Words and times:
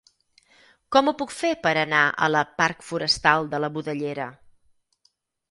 Com 0.95 1.11
ho 1.11 1.13
puc 1.19 1.33
fer 1.39 1.51
per 1.65 1.73
anar 1.81 1.99
a 2.07 2.31
la 2.37 2.41
parc 2.63 2.81
Forestal 2.89 3.53
de 3.53 3.61
la 3.67 3.71
Budellera? 3.77 4.27